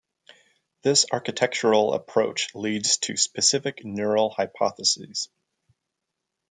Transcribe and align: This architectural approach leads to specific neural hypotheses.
This 0.81 1.05
architectural 1.11 1.93
approach 1.93 2.55
leads 2.55 2.97
to 3.01 3.15
specific 3.17 3.85
neural 3.85 4.31
hypotheses. 4.31 5.29